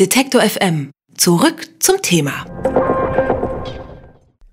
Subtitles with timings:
[0.00, 0.90] Detektor FM.
[1.16, 2.44] Zurück zum Thema.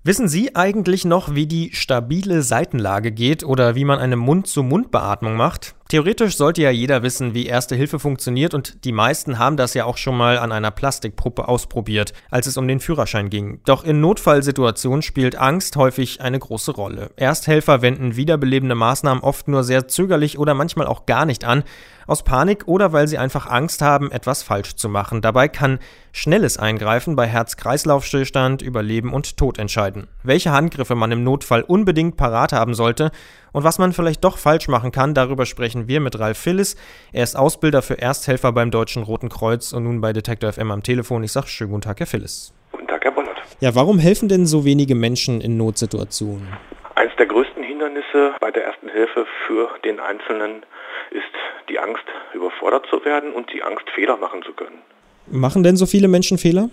[0.04, 5.74] Wissen Sie eigentlich noch, wie die stabile Seitenlage geht oder wie man eine Mund-zu-Mund-Beatmung macht?
[5.92, 9.84] Theoretisch sollte ja jeder wissen, wie Erste Hilfe funktioniert und die meisten haben das ja
[9.84, 13.60] auch schon mal an einer Plastikpuppe ausprobiert, als es um den Führerschein ging.
[13.66, 17.10] Doch in Notfallsituationen spielt Angst häufig eine große Rolle.
[17.16, 21.62] Ersthelfer wenden wiederbelebende Maßnahmen oft nur sehr zögerlich oder manchmal auch gar nicht an,
[22.06, 25.20] aus Panik oder weil sie einfach Angst haben, etwas falsch zu machen.
[25.20, 25.78] Dabei kann
[26.10, 30.08] schnelles Eingreifen bei Herz-Kreislauf-Stillstand über Leben und Tod entscheiden.
[30.22, 33.12] Welche Handgriffe man im Notfall unbedingt parat haben sollte
[33.52, 36.76] und was man vielleicht doch falsch machen kann, darüber sprechen wir mit Ralf Phillis.
[37.12, 40.82] Er ist Ausbilder für Ersthelfer beim Deutschen Roten Kreuz und nun bei Detektor FM am
[40.82, 41.22] Telefon.
[41.22, 42.52] Ich sage schönen guten Tag, Herr Phillis.
[42.72, 43.36] Guten Tag, Herr Bollert.
[43.60, 46.48] Ja, warum helfen denn so wenige Menschen in Notsituationen?
[46.94, 50.64] Eines der größten Hindernisse bei der ersten Hilfe für den Einzelnen
[51.10, 51.22] ist
[51.68, 54.78] die Angst, überfordert zu werden und die Angst, Fehler machen zu können.
[55.26, 56.68] Machen denn so viele Menschen Fehler?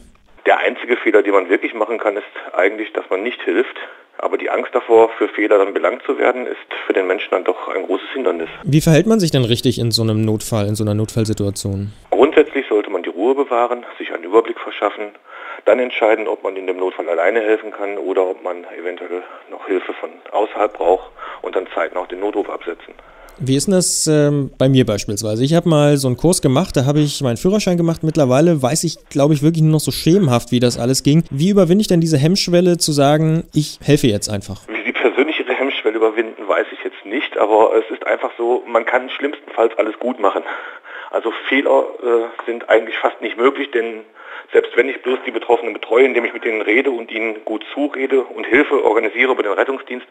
[0.45, 2.25] Der einzige Fehler, den man wirklich machen kann, ist
[2.55, 3.75] eigentlich, dass man nicht hilft.
[4.21, 7.45] Aber die Angst davor, für Fehler dann belangt zu werden, ist für den Menschen dann
[7.45, 8.49] doch ein großes Hindernis.
[8.63, 11.93] Wie verhält man sich denn richtig in so einem Notfall, in so einer Notfallsituation?
[12.11, 15.15] Grundsätzlich sollte man die Ruhe bewahren, sich einen Überblick verschaffen,
[15.63, 19.65] dann entscheiden, ob man in dem Notfall alleine helfen kann oder ob man eventuell noch
[19.67, 22.93] Hilfe von außerhalb braucht und dann zeitnah den Notruf absetzen.
[23.41, 25.45] Wie ist denn das ähm, bei mir beispielsweise?
[25.45, 28.03] Ich habe mal so einen Kurs gemacht, da habe ich meinen Führerschein gemacht.
[28.03, 31.23] Mittlerweile weiß ich, glaube ich, wirklich nur noch so schemenhaft, wie das alles ging.
[31.31, 34.67] Wie überwinde ich denn diese Hemmschwelle zu sagen, ich helfe jetzt einfach?
[34.67, 38.63] Wie Sie persönlich Ihre Hemmschwelle überwinden, weiß ich jetzt nicht, aber es ist einfach so,
[38.67, 40.43] man kann schlimmstenfalls alles gut machen.
[41.11, 44.01] Also Fehler äh, sind eigentlich fast nicht möglich, denn
[44.51, 47.63] selbst wenn ich bloß die Betroffenen betreue, indem ich mit denen rede und ihnen gut
[47.73, 50.07] zurede und Hilfe organisiere über den Rettungsdienst,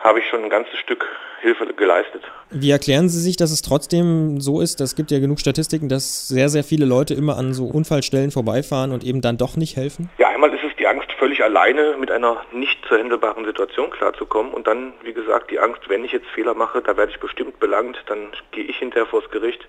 [0.00, 1.06] habe ich schon ein ganzes Stück
[1.40, 2.22] Hilfe geleistet.
[2.50, 4.80] Wie erklären Sie sich, dass es trotzdem so ist?
[4.80, 8.92] Es gibt ja genug Statistiken, dass sehr, sehr viele Leute immer an so Unfallstellen vorbeifahren
[8.92, 10.08] und eben dann doch nicht helfen?
[10.18, 14.52] Ja, einmal ist es die Angst, völlig alleine mit einer nicht zu handelbaren Situation klarzukommen.
[14.52, 17.58] Und dann, wie gesagt, die Angst, wenn ich jetzt Fehler mache, da werde ich bestimmt
[17.58, 19.66] belangt, dann gehe ich hinterher vors Gericht.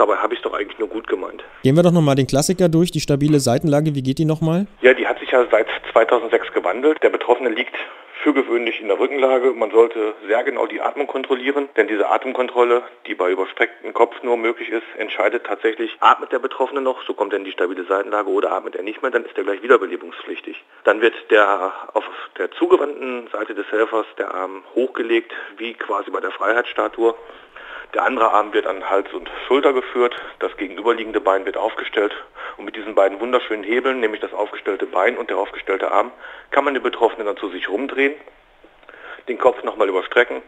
[0.00, 1.44] Dabei habe ich es doch eigentlich nur gut gemeint.
[1.62, 3.94] Gehen wir doch nochmal den Klassiker durch, die stabile Seitenlage.
[3.94, 4.66] Wie geht die nochmal?
[4.80, 7.02] Ja, die hat sich ja seit 2006 gewandelt.
[7.02, 7.76] Der Betroffene liegt
[8.22, 9.52] für gewöhnlich in der Rückenlage.
[9.52, 14.38] Man sollte sehr genau die Atmung kontrollieren, denn diese Atemkontrolle, die bei überstrecktem Kopf nur
[14.38, 18.30] möglich ist, entscheidet tatsächlich, atmet der Betroffene noch, so kommt er in die stabile Seitenlage
[18.30, 20.62] oder atmet er nicht mehr, dann ist er gleich wiederbelebungspflichtig.
[20.84, 22.04] Dann wird der auf
[22.38, 27.14] der zugewandten Seite des Helfers der Arm hochgelegt, wie quasi bei der Freiheitsstatue.
[27.94, 32.12] Der andere Arm wird an Hals und Schulter geführt, das gegenüberliegende Bein wird aufgestellt
[32.56, 36.12] und mit diesen beiden wunderschönen Hebeln, nämlich das aufgestellte Bein und der aufgestellte Arm,
[36.52, 38.14] kann man den Betroffenen dann zu sich rumdrehen,
[39.28, 40.42] den Kopf nochmal überstrecken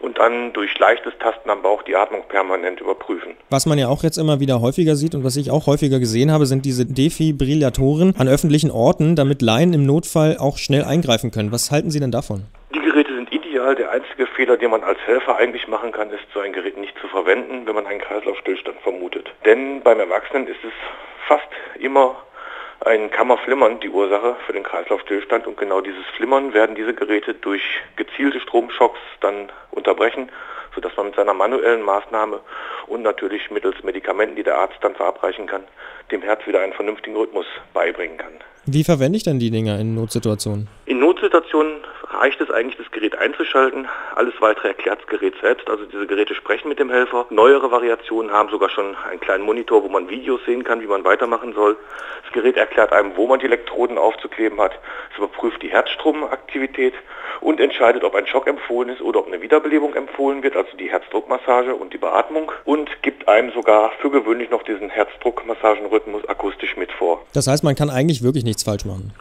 [0.00, 3.34] und dann durch leichtes Tasten am Bauch die Atmung permanent überprüfen.
[3.50, 6.32] Was man ja auch jetzt immer wieder häufiger sieht und was ich auch häufiger gesehen
[6.32, 11.52] habe, sind diese Defibrillatoren an öffentlichen Orten, damit Laien im Notfall auch schnell eingreifen können.
[11.52, 12.44] Was halten Sie denn davon?
[13.68, 13.74] Ideal.
[13.76, 16.98] Der einzige Fehler, den man als Helfer eigentlich machen kann, ist, so ein Gerät nicht
[16.98, 19.30] zu verwenden, wenn man einen Kreislaufstillstand vermutet.
[19.44, 20.72] Denn beim Erwachsenen ist es
[21.26, 22.16] fast immer
[22.84, 27.62] ein Kammerflimmern die Ursache für den Kreislaufstillstand und genau dieses Flimmern werden diese Geräte durch
[27.96, 30.30] gezielte Stromschocks dann unterbrechen,
[30.74, 32.40] sodass man mit seiner manuellen Maßnahme
[32.86, 35.64] und natürlich mittels Medikamenten, die der Arzt dann verabreichen kann,
[36.12, 38.32] dem Herz wieder einen vernünftigen Rhythmus beibringen kann.
[38.64, 40.68] Wie verwende ich denn die Dinger in Notsituationen?
[40.86, 41.84] In Notsituationen
[42.18, 43.86] reicht es eigentlich, das Gerät einzuschalten.
[44.14, 45.68] Alles weitere erklärt das Gerät selbst.
[45.70, 47.26] Also diese Geräte sprechen mit dem Helfer.
[47.30, 51.04] Neuere Variationen haben sogar schon einen kleinen Monitor, wo man Videos sehen kann, wie man
[51.04, 51.76] weitermachen soll.
[52.24, 54.72] Das Gerät erklärt einem, wo man die Elektroden aufzukleben hat.
[55.12, 56.94] Es überprüft die Herzstromaktivität
[57.40, 60.90] und entscheidet, ob ein Schock empfohlen ist oder ob eine Wiederbelebung empfohlen wird, also die
[60.90, 66.90] Herzdruckmassage und die Beatmung und gibt einem sogar für gewöhnlich noch diesen Herzdruckmassagenrhythmus akustisch mit
[66.92, 67.24] vor.
[67.32, 69.12] Das heißt, man kann eigentlich wirklich nichts falsch machen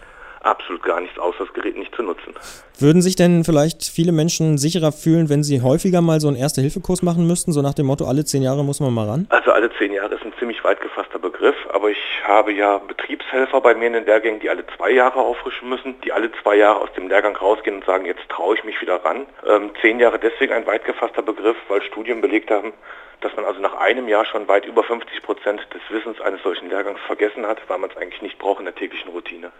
[0.41, 2.33] absolut gar nichts, außer das Gerät nicht zu nutzen.
[2.79, 7.01] Würden sich denn vielleicht viele Menschen sicherer fühlen, wenn sie häufiger mal so einen Erste-Hilfe-Kurs
[7.01, 9.27] machen müssten, so nach dem Motto, alle zehn Jahre muss man mal ran?
[9.29, 13.61] Also alle zehn Jahre ist ein ziemlich weit gefasster Begriff, aber ich habe ja Betriebshelfer
[13.61, 16.81] bei mir in den Lehrgängen, die alle zwei Jahre auffrischen müssen, die alle zwei Jahre
[16.81, 19.25] aus dem Lehrgang rausgehen und sagen, jetzt traue ich mich wieder ran.
[19.47, 22.73] Ähm, zehn Jahre deswegen ein weit gefasster Begriff, weil Studien belegt haben,
[23.21, 26.69] dass man also nach einem Jahr schon weit über 50 Prozent des Wissens eines solchen
[26.69, 29.51] Lehrgangs vergessen hat, weil man es eigentlich nicht braucht in der täglichen Routine.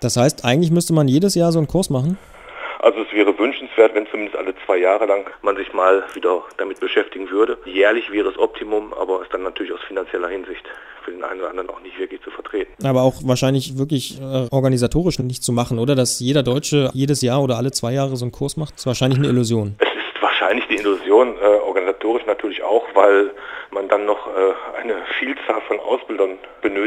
[0.00, 2.16] Das heißt, eigentlich müsste man jedes Jahr so einen Kurs machen?
[2.78, 6.80] Also es wäre wünschenswert, wenn zumindest alle zwei Jahre lang man sich mal wieder damit
[6.80, 7.58] beschäftigen würde.
[7.66, 10.64] Jährlich wäre es Optimum, aber ist dann natürlich aus finanzieller Hinsicht
[11.04, 12.72] für den einen oder anderen auch nicht wirklich zu vertreten.
[12.86, 15.94] Aber auch wahrscheinlich wirklich äh, organisatorisch nicht zu machen, oder?
[15.94, 19.18] Dass jeder Deutsche jedes Jahr oder alle zwei Jahre so einen Kurs macht, ist wahrscheinlich
[19.18, 19.76] eine Illusion.
[20.00, 23.30] Es ist wahrscheinlich die Illusion, äh, organisatorisch natürlich auch, weil
[23.70, 25.78] man dann noch äh, eine Vielzahl von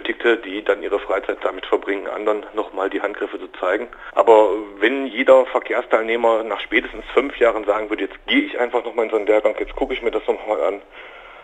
[0.04, 3.88] Benötigte, die dann ihre Freizeit damit verbringen, anderen nochmal die Handgriffe zu zeigen.
[4.14, 9.06] Aber wenn jeder Verkehrsteilnehmer nach spätestens fünf Jahren sagen würde, jetzt gehe ich einfach nochmal
[9.06, 10.82] in so einen Lehrgang, jetzt gucke ich mir das nochmal an,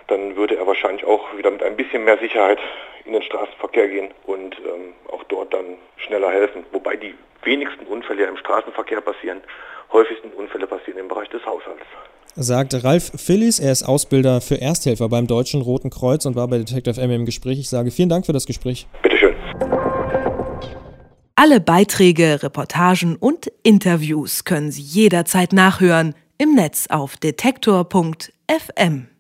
[0.09, 2.59] dann würde er wahrscheinlich auch wieder mit ein bisschen mehr Sicherheit
[3.06, 6.63] in den Straßenverkehr gehen und ähm, auch dort dann schneller helfen.
[6.71, 7.13] Wobei die
[7.44, 9.41] wenigsten Unfälle im Straßenverkehr passieren.
[9.91, 11.81] Häufigsten Unfälle passieren im Bereich des Haushalts.
[12.35, 16.57] Sagt Ralf Phillis, er ist Ausbilder für Ersthelfer beim Deutschen Roten Kreuz und war bei
[16.59, 17.59] Detective M im Gespräch.
[17.59, 18.88] Ich sage vielen Dank für das Gespräch.
[19.01, 19.35] Bitteschön.
[21.35, 29.09] Alle Beiträge, Reportagen und Interviews können Sie jederzeit nachhören im Netz auf detektor.fm.